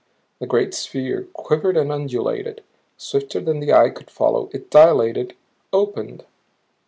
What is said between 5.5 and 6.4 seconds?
opened!